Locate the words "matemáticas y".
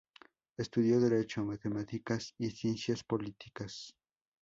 1.43-2.49